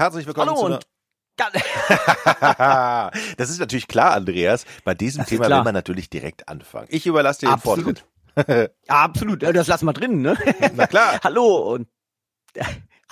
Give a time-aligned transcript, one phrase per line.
[0.00, 0.80] Herzlich willkommen Hallo zu
[1.36, 4.64] einer Das ist natürlich klar, Andreas.
[4.82, 6.86] Bei diesem Thema will man natürlich direkt anfangen.
[6.88, 7.58] Ich überlasse dir den.
[7.58, 8.06] Vortritt.
[8.88, 10.38] Absolut, das lassen wir drin, ne?
[10.74, 11.20] Na klar.
[11.24, 11.86] Hallo und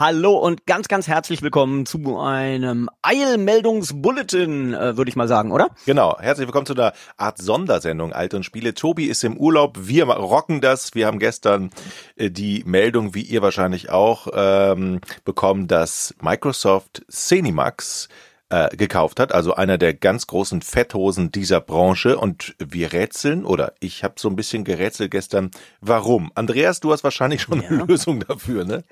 [0.01, 5.71] Hallo und ganz, ganz herzlich willkommen zu einem Eilmeldungsbulletin, äh, würde ich mal sagen, oder?
[5.87, 6.17] Genau.
[6.21, 8.75] Herzlich willkommen zu einer Art Sondersendung Alte und Spiele.
[8.75, 9.77] Tobi ist im Urlaub.
[9.81, 10.95] Wir rocken das.
[10.95, 11.71] Wir haben gestern
[12.15, 18.09] äh, die Meldung, wie ihr wahrscheinlich auch, ähm, bekommen, dass Microsoft Cinemax
[18.51, 22.17] äh, gekauft hat, also einer der ganz großen Fetthosen dieser Branche.
[22.17, 26.31] Und wir rätseln, oder ich habe so ein bisschen gerätselt gestern, warum.
[26.37, 27.69] Andreas, du hast wahrscheinlich schon Ja.
[27.71, 28.85] eine Lösung dafür, ne?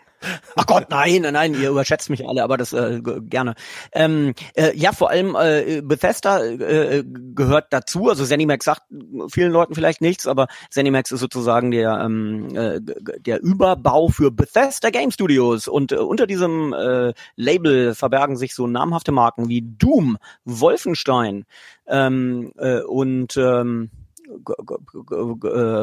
[0.57, 3.55] Ach Gott, nein, nein, ihr überschätzt mich alle, aber das äh, gerne.
[3.93, 8.09] Ähm, äh, ja, vor allem äh, Bethesda äh, gehört dazu.
[8.09, 8.83] Also ZeniMax sagt
[9.29, 14.91] vielen Leuten vielleicht nichts, aber ZeniMax ist sozusagen der ähm, äh, der Überbau für Bethesda
[14.91, 20.19] Game Studios und äh, unter diesem äh, Label verbergen sich so namhafte Marken wie Doom,
[20.45, 21.45] Wolfenstein
[21.87, 24.06] ähm, äh, und ähm, äh,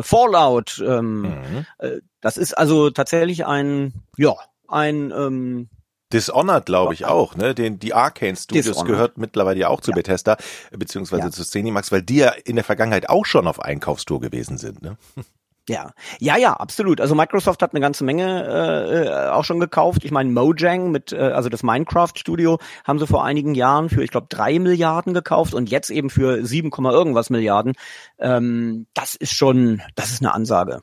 [0.03, 0.83] Fallout.
[0.85, 1.65] Ähm, Mhm.
[1.79, 4.33] äh, Das ist also tatsächlich ein, ja,
[4.67, 5.69] ein, ähm,
[6.13, 7.55] Dishonored, glaube ich, auch, ne?
[7.55, 8.87] Den, die Arcane Studios Dishonored.
[8.87, 10.37] gehört mittlerweile ja auch zu Bethesda,
[10.71, 11.31] beziehungsweise Ja.
[11.31, 14.97] zu Cinemax, weil die ja in der Vergangenheit auch schon auf Einkaufstour gewesen sind, ne?
[15.69, 16.99] ja, ja, ja, absolut.
[16.99, 20.03] Also Microsoft hat eine ganze Menge äh, äh, auch schon gekauft.
[20.03, 24.11] Ich meine, Mojang mit, äh, also das Minecraft-Studio, haben sie vor einigen Jahren für, ich
[24.11, 27.73] glaube, drei Milliarden gekauft und jetzt eben für 7, Komma irgendwas Milliarden.
[28.19, 30.81] Ähm, das ist schon, das ist eine Ansage.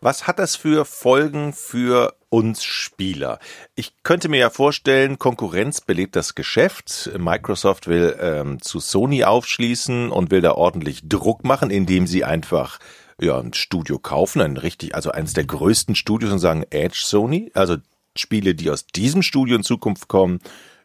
[0.00, 3.40] Was hat das für Folgen für uns Spieler?
[3.74, 7.10] Ich könnte mir ja vorstellen, Konkurrenz belebt das Geschäft.
[7.18, 12.78] Microsoft will ähm, zu Sony aufschließen und will da ordentlich Druck machen, indem sie einfach
[13.20, 17.50] ja ein Studio kaufen, ein richtig, also eines der größten Studios und sagen Edge Sony,
[17.54, 17.76] also
[18.16, 20.40] Spiele, die aus diesem Studio in Zukunft kommen,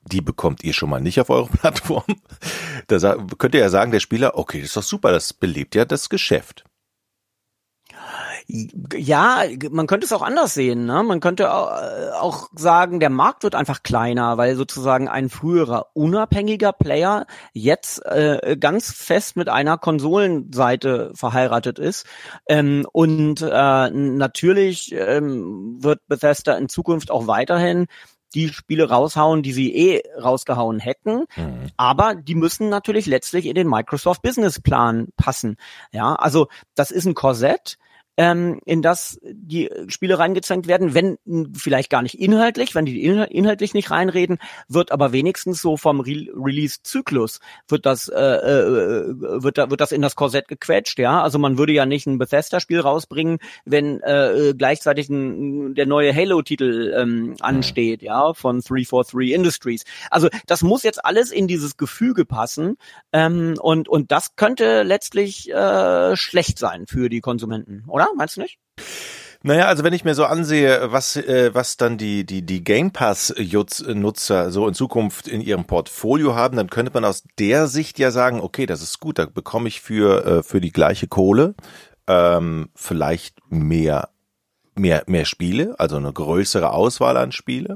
[0.06, 2.04] die bekommt ihr schon mal nicht auf eurer Plattform.
[2.88, 5.86] Da könnt ihr ja sagen, der Spieler, okay, das ist doch super, das belebt ja
[5.86, 6.66] das Geschäft.
[8.48, 10.86] Ja, man könnte es auch anders sehen.
[10.86, 11.04] Ne?
[11.04, 16.74] Man könnte äh, auch sagen, der Markt wird einfach kleiner, weil sozusagen ein früherer unabhängiger
[16.74, 22.06] Player jetzt äh, ganz fest mit einer Konsolenseite verheiratet ist.
[22.48, 27.88] Ähm, und äh, natürlich ähm, wird Bethesda in Zukunft auch weiterhin
[28.34, 31.26] die Spiele raushauen, die sie eh rausgehauen hätten.
[31.36, 31.68] Mhm.
[31.78, 35.58] Aber die müssen natürlich letztlich in den Microsoft Business Plan passen.
[35.92, 37.78] Ja, also das ist ein Korsett,
[38.18, 41.18] ähm, in das die Spiele reingezwängt werden, wenn
[41.56, 44.38] vielleicht gar nicht inhaltlich, wenn die inhal- inhaltlich nicht reinreden,
[44.68, 49.92] wird aber wenigstens so vom Re Release-Zyklus wird das äh, äh, wird da wird das
[49.92, 51.22] in das Korsett gequetscht, ja.
[51.24, 56.94] Also man würde ja nicht ein Bethesda-Spiel rausbringen, wenn äh, gleichzeitig ein, der neue Halo-Titel
[56.96, 59.84] ähm, ansteht, ja, von 343 Industries.
[60.12, 62.78] Also das muss jetzt alles in dieses Gefüge passen
[63.12, 68.03] ähm, und und das könnte letztlich äh, schlecht sein für die Konsumenten, oder?
[68.16, 68.60] Meinst du nicht?
[69.46, 72.92] Naja, also wenn ich mir so ansehe, was, äh, was dann die, die, die Game
[72.92, 78.12] Pass-Nutzer so in Zukunft in ihrem Portfolio haben, dann könnte man aus der Sicht ja
[78.12, 81.56] sagen, okay, das ist gut, da bekomme ich für, äh, für die gleiche Kohle
[82.08, 84.10] ähm, vielleicht mehr,
[84.76, 87.76] mehr, mehr Spiele, also eine größere Auswahl an Spiele.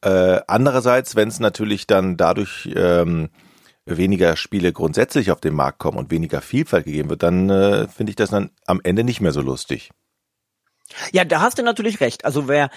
[0.00, 3.28] Äh, andererseits, wenn es natürlich dann dadurch ähm,
[3.86, 8.10] weniger Spiele grundsätzlich auf den Markt kommen und weniger Vielfalt gegeben wird, dann äh, finde
[8.10, 9.90] ich das dann am Ende nicht mehr so lustig.
[11.12, 12.24] Ja, da hast du natürlich recht.
[12.24, 12.70] Also wer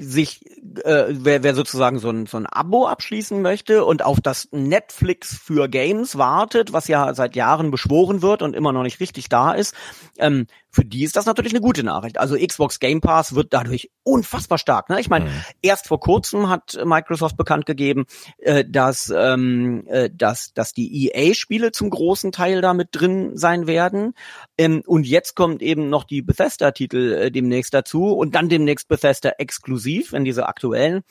[0.00, 0.44] sich,
[0.84, 5.36] äh, wer, wer sozusagen so ein, so ein Abo abschließen möchte und auf das Netflix
[5.36, 9.52] für Games wartet, was ja seit Jahren beschworen wird und immer noch nicht richtig da
[9.52, 9.74] ist,
[10.18, 12.18] ähm, für die ist das natürlich eine gute Nachricht.
[12.18, 14.90] Also Xbox Game Pass wird dadurch unfassbar stark.
[14.90, 15.00] Ne?
[15.00, 15.44] Ich meine, Mhm.
[15.62, 18.06] erst vor kurzem hat Microsoft bekannt gegeben,
[18.38, 23.66] äh, dass, ähm, äh, dass, dass die EA-Spiele zum großen Teil da mit drin sein
[23.68, 24.14] werden.
[24.58, 29.30] Ähm, und jetzt kommt eben noch die Bethesda-Titel äh, demnächst dazu und dann demnächst Bethesda
[29.38, 31.02] exklusiv, wenn diese aktuellen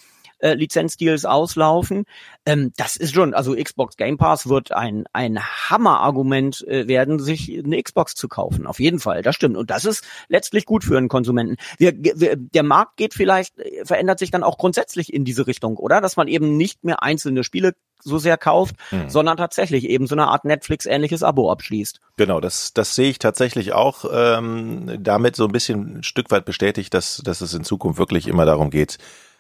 [0.43, 2.03] äh, Lizenzdeals auslaufen.
[2.45, 7.63] Ähm, das ist schon, also Xbox Game Pass wird ein, ein Hammerargument äh, werden, sich
[7.63, 8.68] eine Xbox zu kaufen.
[8.68, 9.56] Auf jeden Fall, das stimmt.
[9.56, 11.56] Und das ist letztlich gut für einen Konsumenten.
[11.77, 15.77] Wir, wir, der Markt geht vielleicht, äh, verändert sich dann auch grundsätzlich in diese Richtung,
[15.77, 16.01] oder?
[16.01, 19.09] Dass man eben nicht mehr einzelne Spiele so sehr kauft, Hm.
[19.09, 22.01] sondern tatsächlich eben so eine Art Netflix-ähnliches Abo abschließt.
[22.18, 26.44] Genau, das, das sehe ich tatsächlich auch ähm, damit so ein bisschen ein Stück weit
[26.44, 28.97] bestätigt, dass, dass es in Zukunft wirklich immer darum geht,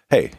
[0.09, 0.31] hey,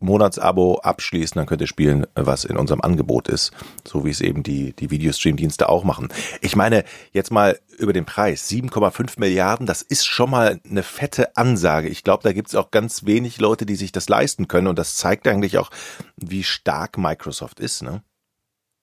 [0.00, 3.52] Monatsabo abschließen, dann könnt ihr spielen, was in unserem Angebot ist,
[3.86, 6.08] so wie es eben die, die Videostream-Dienste auch machen.
[6.40, 8.48] Ich meine, jetzt mal über den Preis.
[8.50, 11.88] 7,5 Milliarden, das ist schon mal eine fette Ansage.
[11.88, 14.78] Ich glaube, da gibt es auch ganz wenig Leute, die sich das leisten können und
[14.78, 15.70] das zeigt eigentlich auch,
[16.16, 18.02] wie stark Microsoft ist, ne?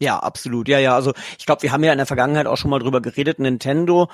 [0.01, 0.67] Ja, absolut.
[0.67, 0.95] Ja, ja.
[0.95, 3.37] Also ich glaube, wir haben ja in der Vergangenheit auch schon mal drüber geredet.
[3.37, 4.09] Nintendo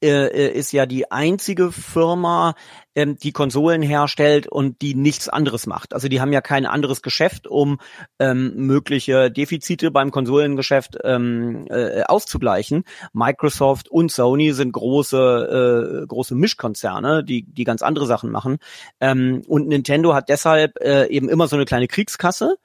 [0.00, 2.54] äh, äh ist ja die einzige Firma,
[2.94, 5.94] ähm, die Konsolen herstellt und die nichts anderes macht.
[5.94, 7.78] Also die haben ja kein anderes Geschäft, um
[8.18, 12.84] ähm, mögliche Defizite beim Konsolengeschäft ähm, äh, auszugleichen.
[13.12, 18.58] Microsoft und Sony sind große äh, große Mischkonzerne, die die ganz andere Sachen machen.
[19.00, 22.56] Ähm, und Nintendo hat deshalb äh, eben immer so eine kleine Kriegskasse.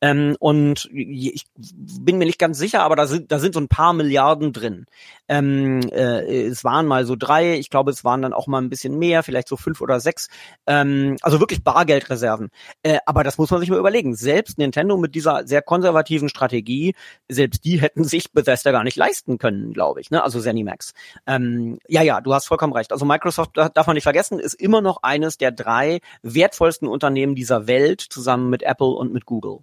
[0.00, 3.68] Ähm, und ich bin mir nicht ganz sicher, aber da sind da sind so ein
[3.68, 4.86] paar Milliarden drin.
[5.28, 8.68] Ähm, äh, es waren mal so drei, ich glaube, es waren dann auch mal ein
[8.68, 10.28] bisschen mehr, vielleicht so fünf fünf oder sechs.
[10.66, 12.50] Ähm, also wirklich Bargeldreserven.
[12.82, 14.14] Äh, aber das muss man sich mal überlegen.
[14.14, 16.94] Selbst Nintendo mit dieser sehr konservativen Strategie,
[17.28, 20.10] selbst die hätten sich Bethesda gar nicht leisten können, glaube ich.
[20.10, 20.22] Ne?
[20.22, 20.94] Also Zenimax.
[21.26, 22.92] Ähm, ja, ja, du hast vollkommen recht.
[22.92, 27.66] Also Microsoft, darf man nicht vergessen, ist immer noch eines der drei wertvollsten Unternehmen dieser
[27.66, 29.58] Welt, zusammen mit Apple und mit Google.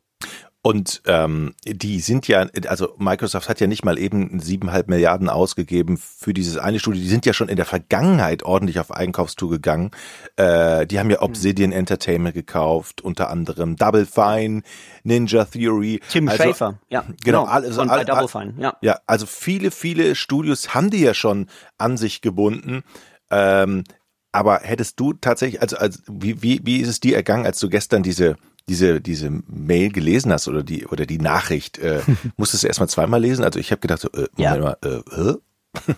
[0.65, 5.98] Und ähm, die sind ja, also Microsoft hat ja nicht mal eben siebeneinhalb Milliarden ausgegeben
[5.98, 7.01] für dieses eine Studio.
[7.01, 9.92] Die sind ja schon in der Vergangenheit ordentlich auf Einkaufstour gegangen.
[10.38, 11.75] Äh, die haben ja Obsidian mhm.
[11.75, 14.62] Entertainment gekauft, unter anderem Double Fine,
[15.04, 16.00] Ninja Theory.
[16.10, 17.04] Tim also, Schafer, ja.
[17.25, 18.77] Genau, also, all, all, Double Fine, ja.
[18.80, 22.83] Ja, also viele, viele Studios haben die ja schon an sich gebunden.
[23.30, 23.83] Ähm,
[24.31, 27.68] aber hättest du tatsächlich, also, also wie, wie, wie ist es dir ergangen, als du
[27.68, 28.38] gestern diese
[28.69, 32.01] diese diese Mail gelesen hast oder die oder die Nachricht, äh,
[32.38, 33.44] musstest du erstmal zweimal lesen?
[33.44, 34.57] Also ich habe gedacht, so, äh, Moment ja.
[34.57, 35.33] mal, äh?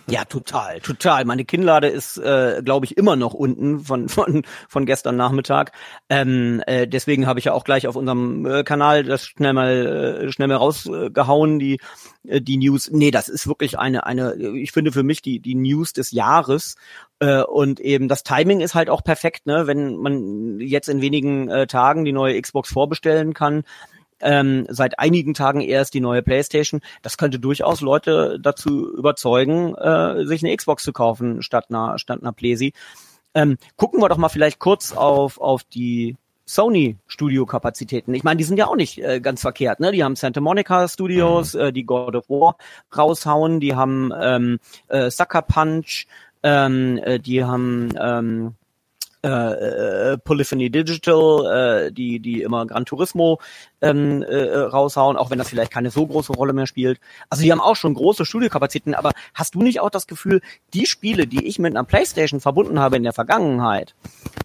[0.08, 1.24] Ja, total, total.
[1.24, 5.72] Meine Kinnlade ist, äh, glaube ich, immer noch unten von von von gestern Nachmittag.
[6.08, 10.22] Ähm, äh, deswegen habe ich ja auch gleich auf unserem äh, Kanal das schnell mal
[10.26, 11.78] äh, schnell mal rausgehauen die
[12.26, 12.90] äh, die News.
[12.90, 14.34] Nee, das ist wirklich eine eine.
[14.56, 16.76] Ich finde für mich die die News des Jahres
[17.18, 19.66] äh, und eben das Timing ist halt auch perfekt, ne?
[19.66, 23.64] Wenn man jetzt in wenigen äh, Tagen die neue Xbox vorbestellen kann,
[24.20, 26.80] ähm, seit einigen Tagen erst die neue PlayStation.
[27.02, 32.20] Das könnte durchaus Leute dazu überzeugen, äh, sich eine Xbox zu kaufen statt einer statt
[32.22, 32.80] einer PlayStation.
[33.34, 36.16] Ähm, gucken wir doch mal vielleicht kurz auf auf die
[36.46, 38.14] Sony Studio-Kapazitäten.
[38.14, 39.80] Ich meine, die sind ja auch nicht äh, ganz verkehrt.
[39.80, 39.90] Ne?
[39.90, 41.60] Die haben Santa Monica Studios, mhm.
[41.60, 42.56] äh, die God of War
[42.96, 44.58] raushauen, die haben ähm,
[44.88, 46.06] äh, Sucker Punch,
[46.44, 48.54] ähm, äh, die haben ähm,
[49.24, 53.40] äh, äh, Polyphony Digital, äh, die die immer Gran Turismo
[53.82, 57.00] ähm, äh, raushauen, auch wenn das vielleicht keine so große Rolle mehr spielt.
[57.28, 60.40] Also die haben auch schon große Studiokapazitäten, aber hast du nicht auch das Gefühl,
[60.74, 63.94] die Spiele, die ich mit einer Playstation verbunden habe in der Vergangenheit,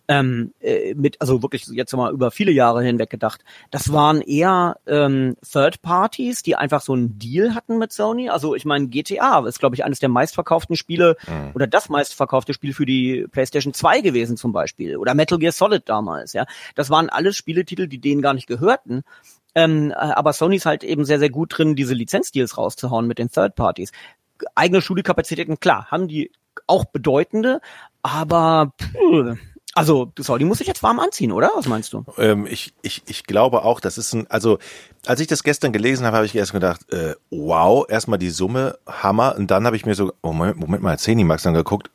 [0.07, 4.77] ähm, äh, mit, also wirklich jetzt mal über viele Jahre hinweg gedacht, das waren eher
[4.85, 8.29] ähm, Third Parties, die einfach so einen Deal hatten mit Sony.
[8.29, 11.51] Also ich meine, GTA ist, glaube ich, eines der meistverkauften Spiele mhm.
[11.53, 14.97] oder das meistverkaufte Spiel für die PlayStation 2 gewesen zum Beispiel.
[14.97, 16.45] Oder Metal Gear Solid damals, ja.
[16.75, 19.03] Das waren alles Spieletitel, die denen gar nicht gehörten.
[19.55, 23.19] Ähm, äh, aber Sony ist halt eben sehr, sehr gut drin, diese Lizenzdeals rauszuhauen mit
[23.19, 23.91] den Third Parties.
[24.55, 26.31] Eigene Studiekapazitäten, klar, haben die
[26.67, 27.61] auch bedeutende,
[28.01, 29.37] aber pff,
[29.81, 31.51] also, Saudi muss sich jetzt warm anziehen, oder?
[31.55, 32.05] Was meinst du?
[32.17, 34.59] Ähm, ich, ich, ich glaube auch, das ist ein, also,
[35.07, 38.77] als ich das gestern gelesen habe, habe ich erst gedacht, äh, wow, erstmal die Summe,
[38.85, 39.35] Hammer.
[39.35, 41.89] Und dann habe ich mir so, oh, Moment, Moment mal, Zenimax dann geguckt,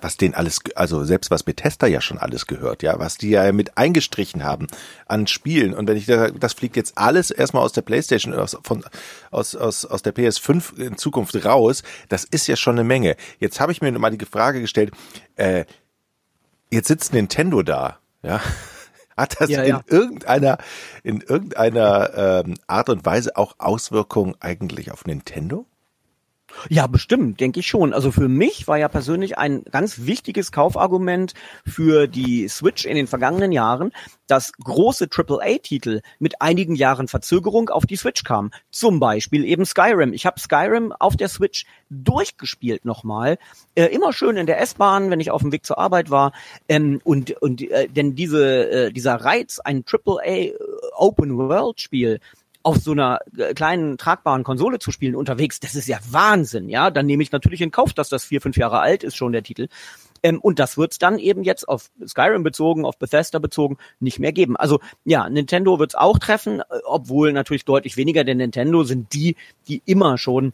[0.00, 3.50] was denen alles, also selbst was Bethesda ja schon alles gehört, ja, was die ja
[3.50, 4.68] mit eingestrichen haben
[5.06, 5.74] an Spielen.
[5.74, 8.84] Und wenn ich da, das fliegt jetzt alles erstmal aus der Playstation, aus, von,
[9.32, 13.16] aus, aus, aus der PS5 in Zukunft raus, das ist ja schon eine Menge.
[13.40, 14.92] Jetzt habe ich mir mal die Frage gestellt,
[15.34, 15.64] äh,
[16.72, 18.40] jetzt sitzt Nintendo da, ja.
[19.16, 19.80] Hat das ja, in ja.
[19.88, 20.56] irgendeiner,
[21.02, 25.66] in irgendeiner ähm, Art und Weise auch Auswirkungen eigentlich auf Nintendo?
[26.68, 27.92] Ja, bestimmt, denke ich schon.
[27.92, 31.34] Also für mich war ja persönlich ein ganz wichtiges Kaufargument
[31.66, 33.92] für die Switch in den vergangenen Jahren,
[34.26, 38.50] dass große AAA-Titel mit einigen Jahren Verzögerung auf die Switch kamen.
[38.70, 40.12] Zum Beispiel eben Skyrim.
[40.12, 43.38] Ich habe Skyrim auf der Switch durchgespielt nochmal,
[43.74, 46.32] äh, immer schön in der S-Bahn, wenn ich auf dem Weg zur Arbeit war.
[46.68, 50.52] Ähm, und und äh, denn diese äh, dieser Reiz, ein AAA
[50.96, 52.20] Open World Spiel
[52.62, 56.90] auf so einer äh, kleinen tragbaren Konsole zu spielen unterwegs, das ist ja Wahnsinn, ja.
[56.90, 59.42] Dann nehme ich natürlich in Kauf, dass das vier, fünf Jahre alt ist schon der
[59.42, 59.68] Titel.
[60.22, 64.18] Ähm, und das wird es dann eben jetzt auf Skyrim bezogen, auf Bethesda bezogen, nicht
[64.18, 64.56] mehr geben.
[64.56, 69.12] Also ja, Nintendo wird es auch treffen, äh, obwohl natürlich deutlich weniger, denn Nintendo sind
[69.12, 69.36] die,
[69.68, 70.52] die immer schon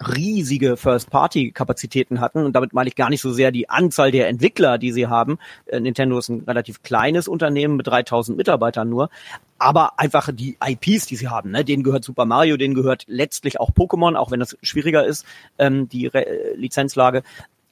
[0.00, 2.44] riesige First-Party-Kapazitäten hatten.
[2.44, 5.38] Und damit meine ich gar nicht so sehr die Anzahl der Entwickler, die sie haben.
[5.66, 9.10] Äh, Nintendo ist ein relativ kleines Unternehmen mit 3000 Mitarbeitern nur.
[9.58, 11.64] Aber einfach die IPs, die sie haben, ne?
[11.64, 15.26] denen gehört Super Mario, denen gehört letztlich auch Pokémon, auch wenn das schwieriger ist,
[15.58, 17.22] ähm, die Re äh, Lizenzlage.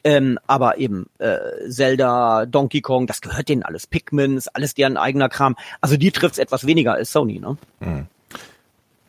[0.04, 3.86] Ähm, aber eben äh, Zelda, Donkey Kong, das gehört denen alles.
[3.86, 5.56] Pikmin ist alles deren eigener Kram.
[5.80, 7.56] Also die trifft's etwas weniger als Sony, ne?
[7.80, 8.06] Mhm.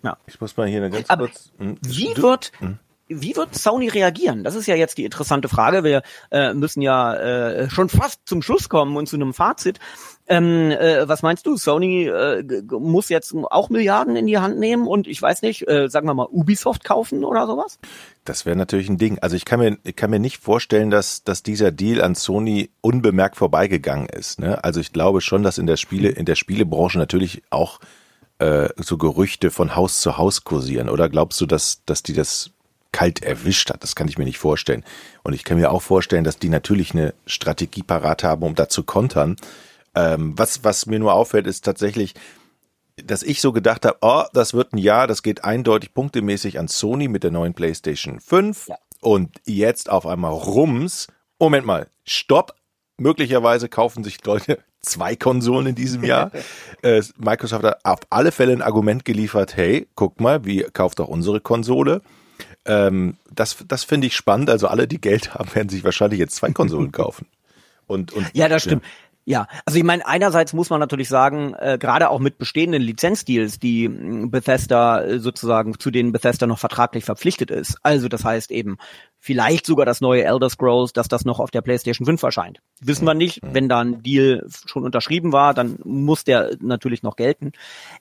[0.01, 0.17] Ja.
[0.27, 1.51] Ich muss mal hier eine ganz aber kurz.
[1.57, 2.79] Hm, wie wird hm?
[3.09, 4.43] Wie wird Sony reagieren?
[4.43, 5.83] Das ist ja jetzt die interessante Frage.
[5.83, 9.79] Wir äh, müssen ja äh, schon fast zum Schluss kommen und zu einem Fazit.
[10.27, 11.57] Ähm, äh, was meinst du?
[11.57, 15.89] Sony äh, muss jetzt auch Milliarden in die Hand nehmen und ich weiß nicht, äh,
[15.89, 17.79] sagen wir mal Ubisoft kaufen oder sowas?
[18.25, 19.17] Das wäre natürlich ein Ding.
[19.19, 22.69] Also ich kann mir, ich kann mir nicht vorstellen, dass, dass dieser Deal an Sony
[22.81, 24.39] unbemerkt vorbeigegangen ist.
[24.39, 24.63] Ne?
[24.63, 27.79] Also ich glaube schon, dass in der Spiele, in der Spielebranche natürlich auch
[28.37, 30.89] äh, so Gerüchte von Haus zu Haus kursieren.
[30.89, 32.51] Oder glaubst du, dass, dass die das
[32.91, 33.83] kalt erwischt hat.
[33.83, 34.83] Das kann ich mir nicht vorstellen.
[35.23, 38.69] Und ich kann mir auch vorstellen, dass die natürlich eine Strategie parat haben, um da
[38.69, 39.35] zu kontern.
[39.95, 42.15] Ähm, was, was mir nur auffällt, ist tatsächlich,
[43.03, 46.67] dass ich so gedacht habe, oh, das wird ein Jahr, das geht eindeutig punktemäßig an
[46.67, 48.67] Sony mit der neuen PlayStation 5.
[48.67, 48.77] Ja.
[49.01, 51.07] Und jetzt auf einmal rums.
[51.39, 52.55] Moment mal, stopp.
[52.97, 56.31] Möglicherweise kaufen sich Leute zwei Konsolen in diesem Jahr.
[56.81, 61.07] äh, Microsoft hat auf alle Fälle ein Argument geliefert, hey, guck mal, wie kauft auch
[61.07, 62.01] unsere Konsole.
[62.65, 64.49] Ähm, das das finde ich spannend.
[64.49, 67.27] Also alle, die Geld haben, werden sich wahrscheinlich jetzt zwei Konsolen kaufen.
[67.87, 68.83] Und, und, ja, das stimmt.
[68.83, 68.89] Ja.
[69.25, 73.59] Ja, also ich meine, einerseits muss man natürlich sagen, äh, gerade auch mit bestehenden Lizenzdeals,
[73.59, 77.77] die Bethesda äh, sozusagen, zu denen Bethesda noch vertraglich verpflichtet ist.
[77.83, 78.79] Also das heißt eben
[79.19, 82.59] vielleicht sogar das neue Elder Scrolls, dass das noch auf der PlayStation 5 erscheint.
[82.81, 83.43] Wissen wir nicht.
[83.43, 83.53] Mhm.
[83.53, 87.51] Wenn da ein Deal schon unterschrieben war, dann muss der natürlich noch gelten.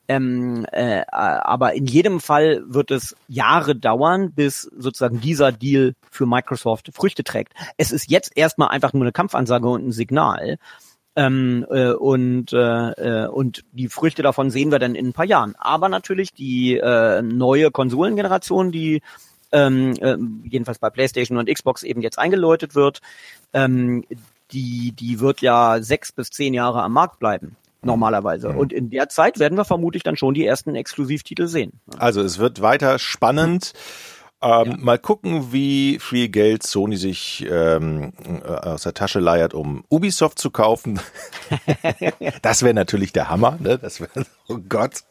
[0.07, 6.27] Ähm, äh, aber in jedem Fall wird es Jahre dauern, bis sozusagen dieser Deal für
[6.27, 7.53] Microsoft Früchte trägt.
[7.77, 10.59] Es ist jetzt erstmal einfach nur eine Kampfansage und ein Signal.
[11.17, 12.91] Ähm, äh, und, äh,
[13.25, 15.57] äh, und die Früchte davon sehen wir dann in ein paar Jahren.
[15.59, 19.03] Aber natürlich die äh, neue Konsolengeneration, die
[19.53, 23.01] ähm, äh, jedenfalls bei PlayStation und Xbox eben jetzt eingeläutet wird,
[23.53, 24.05] ähm,
[24.51, 28.51] die, die wird ja sechs bis zehn Jahre am Markt bleiben normalerweise.
[28.51, 28.59] Mhm.
[28.59, 31.81] Und in der Zeit werden wir vermutlich dann schon die ersten Exklusivtitel sehen.
[31.99, 33.73] Also es wird weiter spannend.
[34.41, 34.77] Ähm, ja.
[34.79, 38.13] Mal gucken, wie viel Geld Sony sich ähm,
[38.45, 41.01] äh, aus der Tasche leiert, um Ubisoft zu kaufen.
[42.43, 43.79] das wäre natürlich der Hammer, ne?
[43.79, 45.03] Das wäre, oh Gott.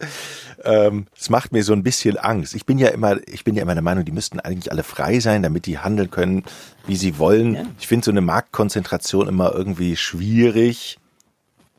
[0.63, 2.55] Ähm, es macht mir so ein bisschen Angst.
[2.55, 5.19] Ich bin ja immer, ich bin ja immer der Meinung, die müssten eigentlich alle frei
[5.19, 6.45] sein, damit die handeln können,
[6.85, 7.55] wie sie wollen.
[7.55, 7.63] Ja.
[7.79, 10.99] Ich finde so eine Marktkonzentration immer irgendwie schwierig.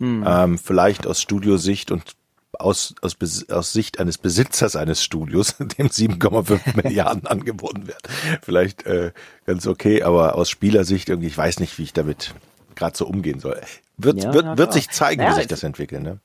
[0.00, 0.22] Hm.
[0.26, 2.17] Ähm, vielleicht aus Studiosicht und
[2.58, 3.16] aus, aus,
[3.50, 8.02] aus Sicht eines Besitzers eines Studios, dem 7,5 Milliarden angeboten werden.
[8.42, 9.12] Vielleicht äh,
[9.46, 12.34] ganz okay, aber aus Spielersicht irgendwie, ich weiß nicht, wie ich damit
[12.74, 13.60] gerade so umgehen soll.
[13.96, 16.02] Wird, ja, wird, wird sich zeigen, ja, wie sich das entwickelt.
[16.02, 16.20] Ne?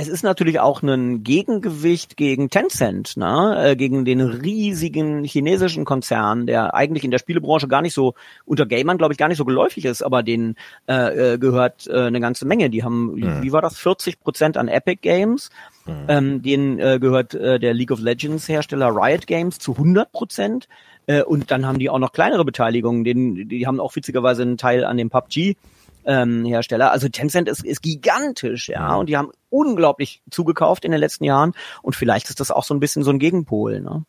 [0.00, 3.70] Es ist natürlich auch ein Gegengewicht gegen Tencent, ne?
[3.70, 8.14] Äh, gegen den riesigen chinesischen Konzern, der eigentlich in der Spielebranche gar nicht so
[8.44, 10.54] unter Gamern, glaube ich, gar nicht so geläufig ist, aber denen
[10.88, 12.70] äh, äh, gehört äh, eine ganze Menge.
[12.70, 13.42] Die haben, mhm.
[13.42, 15.50] wie war das, 40 Prozent an Epic Games.
[15.84, 15.92] Mhm.
[16.06, 20.68] Ähm, denen äh, gehört äh, der League of Legends Hersteller Riot Games zu 100 Prozent.
[21.08, 23.02] Äh, und dann haben die auch noch kleinere Beteiligungen.
[23.02, 25.56] Den, die haben auch witzigerweise einen Teil an dem PUBG
[26.04, 26.92] ähm, Hersteller.
[26.92, 31.54] Also Tencent ist, ist gigantisch, ja, und die haben unglaublich zugekauft in den letzten Jahren
[31.82, 33.80] und vielleicht ist das auch so ein bisschen so ein Gegenpol.
[33.80, 34.04] Ne?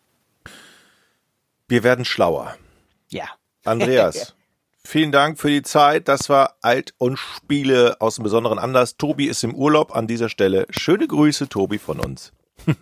[1.68, 2.56] Wir werden schlauer.
[3.10, 3.26] Ja.
[3.64, 4.36] Andreas.
[4.84, 6.08] Vielen Dank für die Zeit.
[6.08, 8.98] Das war Alt und Spiele aus einem besonderen Anlass.
[8.98, 10.66] Tobi ist im Urlaub an dieser Stelle.
[10.72, 12.32] Schöne Grüße, Tobi, von uns.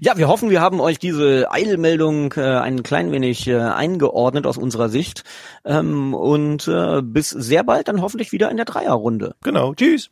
[0.00, 4.56] ja, wir hoffen, wir haben euch diese Eilmeldung äh, ein klein wenig äh, eingeordnet aus
[4.56, 5.24] unserer Sicht.
[5.64, 9.34] Ähm, und äh, bis sehr bald dann hoffentlich wieder in der Dreierrunde.
[9.42, 9.74] Genau.
[9.74, 10.10] Tschüss.